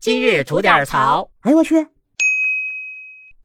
[0.00, 1.28] 今日吐点槽。
[1.42, 1.86] 哎呦我去！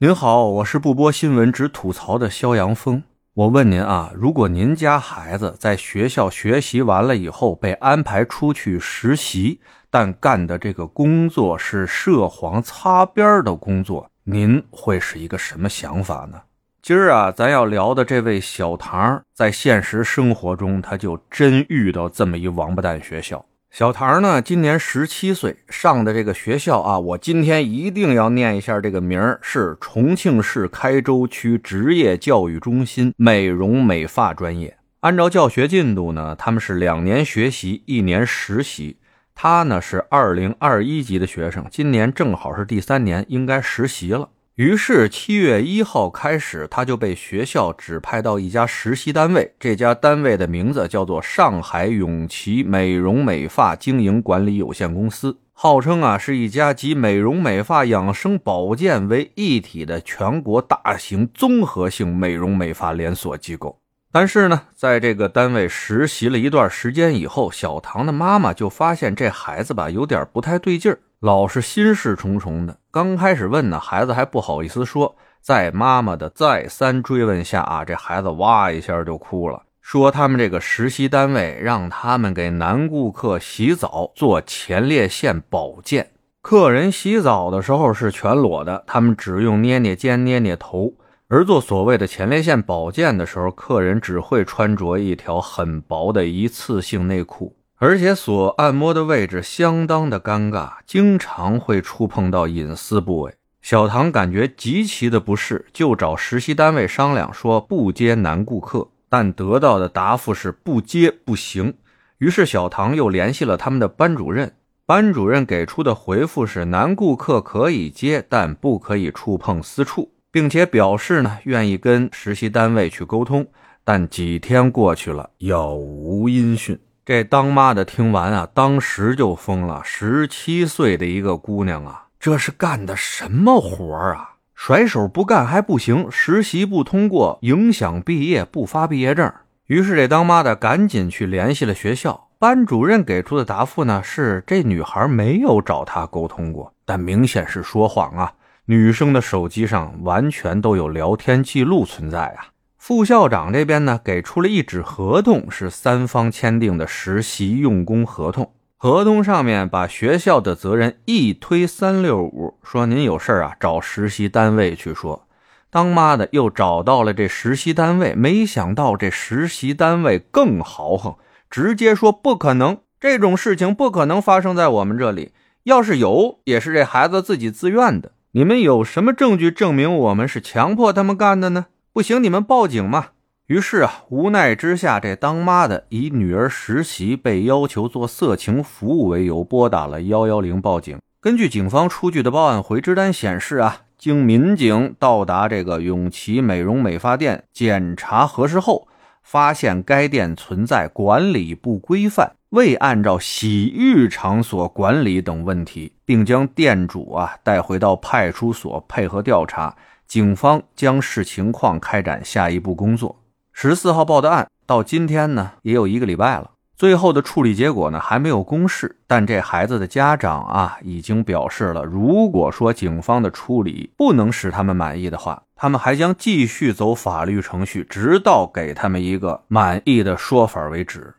[0.00, 3.02] 您好，我是不播新闻只吐槽的肖阳峰。
[3.32, 16.42] 我问您啊，如果您家孩子在学校学习完了以后被安排出去实习，但干的这个工作是涉黄擦边的工作，您会是一个什么想法呢？
[16.82, 23.42] 今儿啊，咱要聊的这位小唐，在现实生活中，他就真遇到这么一王八蛋学校。
[23.72, 34.76] 小唐呢，今年十七岁，上的这个学校啊，我今天一定要念一下这个名儿，是重庆市开州区职业教育中心美容美发专业。
[35.00, 38.98] 按照教学进度呢，他们是两年学习，一年实习。
[39.34, 44.28] 他呢是二零二一级的学生，今年正好是第三年，应该实习了。
[44.56, 49.54] 于是七月一号开始，他就被学校指派到一家实习单位。
[49.58, 63.78] 这家单位的名字叫做上海永琪美容美发经营管理有限公司，号称啊是一家集美容美发、养生保健为一体的全国大型综合性美容美发连锁机构。
[64.12, 70.98] 但是呢，在这个单位实习了一段时间以后，小唐的妈妈就发现这孩子吧有点不太对劲儿。
[71.20, 72.76] 老是心事重重的。
[72.92, 75.16] 刚开始问呢，孩子还不好意思说。
[75.40, 86.10] 在妈妈的再三追问下啊，这孩子哇一下就哭了，说他们这个实习单位让他们给男顾客洗澡做前列腺保健。
[86.42, 90.92] 客人洗澡的时候是全裸的，他们只用捏捏肩、捏捏头；
[91.28, 97.56] 而做所谓的前列腺保健的时候，客人只会穿着一条很薄的一次性内裤。
[97.84, 103.34] 而且所按摩的位置相当的尴尬，经常会触碰到隐私部位。
[103.60, 111.74] 小唐感觉极其的不适，就找实习单位商量说不接男顾客，但得到的答复是不接不行。
[112.18, 114.54] 于是小唐又联系了他们的班主任，
[114.86, 123.44] 班主任给出的回复是男顾客可以接，但不可以触碰私处，并且表示呢愿意跟实习单位去沟通。
[123.82, 126.78] 但几天过去了，杳无音讯。
[127.04, 129.82] 这当妈的听完啊，当时就疯了。
[129.84, 134.36] 十七岁的一个姑娘啊，这是干的什么活啊？
[134.54, 139.32] 甩手不干还不行，实习不通过，影响毕业，不发毕业证。
[139.66, 148.32] 于是这当妈的赶紧去联系了学校，班主任给出的答复呢是这女孩没有找他沟通过，但明显是说谎啊。
[148.66, 152.46] 女生的手机上完全都有聊天记录存在啊。
[152.84, 158.54] 副校长这边呢，给出了一纸合同，是三方签订的实习用工合同。
[158.76, 165.28] 合同上面把学校的责任一推三六五，说您有事啊，找实习单位去说。
[165.70, 171.14] 当妈的又找到了这实习单位，没想到这实习单位更豪横，
[171.48, 175.30] 直接说不可能，这种事情不可能发生在我们这里。
[175.62, 178.10] 要是有，也是这孩子自己自愿的。
[178.32, 181.66] 你们有什么证据证明我们是强迫他们干的呢？
[181.94, 183.08] 不行，你们报警嘛！
[183.48, 190.98] 于是啊，无奈之下，这当妈的以女儿实习被要求做色情服务为由，拨打了幺幺零报警。
[191.20, 198.88] 根据警方出具的报案回执单显示啊，经民警到达这个永琪美容美发店检查核实后，
[199.22, 209.76] 发现该店存在管理不规范、未按照洗浴场所管理等问题，并将店主啊带回到派出所配合调查。
[210.12, 213.22] 警方将视情况开展下一步工作。
[213.50, 216.50] 十四号报的案到今天呢，也有一个礼拜了。
[216.76, 218.98] 最后的处理结果呢，还没有公示。
[219.06, 231.14] 但这孩子的家长啊，已经表示了，如果说警方的处理不能使他们满意的话，他们还将继续走法律程序，直到给他们一个满意的说法为止。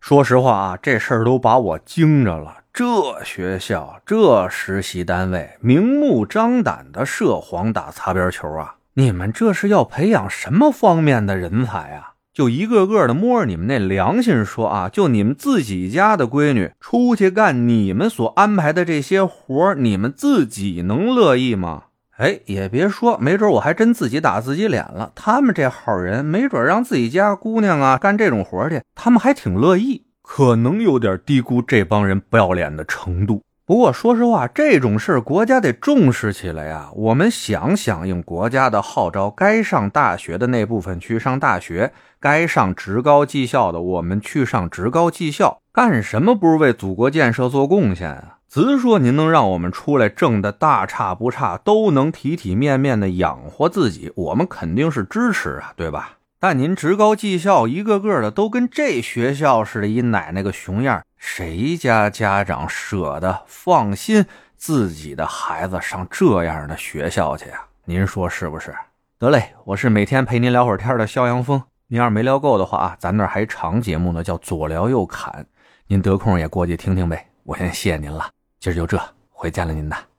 [0.00, 2.59] 说实话啊，这事儿都把我惊着了。
[2.72, 8.76] 这学校，这实习单位，明目张胆的涉黄打擦边球啊！
[8.94, 12.14] 你们这是要培养什么方面的人才啊？
[12.32, 14.88] 就一个个的摸着你们那良心说啊！
[14.88, 21.84] 就你们自己家的闺女出去干你们所安排的这些活你们自己能乐意吗？
[22.18, 25.10] 哎，也别说，没准我还真自己打自己脸了。
[25.16, 30.04] 他们这号人，没准让自己家姑娘啊干这种活去，他们还挺乐意。
[30.32, 33.42] 可能有点低估这帮人不要脸的程度。
[33.66, 36.88] 不过说实话，这种事国家得重视起来呀。
[36.94, 45.58] 我们想响应国家的号召，该上大学的那部分去上大学，该上职高技校的我们去上职高技校。
[45.72, 48.38] 干什么不是为祖国建设做贡献啊？
[48.48, 56.18] 直说您能让我们出来挣的大差不差，都能体体面面的养活自己，我们肯定是支持啊，对吧？
[56.42, 64.24] 但您职高技校一个个的都跟这学校似的，一奶奶个熊样，谁家家长舍得放心
[64.56, 67.62] 自己的孩子上这样的学校去呀？
[67.84, 68.74] 您说是不是？
[69.18, 71.62] 得嘞，我是每天陪您聊会儿天的肖阳峰。
[71.88, 75.44] 您要是没聊够的话啊，咱那还长节目呢，叫左聊右侃，
[75.88, 77.28] 您得空也过去听听呗。
[77.44, 78.98] 我先谢谢您了，今儿就这，
[79.28, 80.09] 回见了您呐。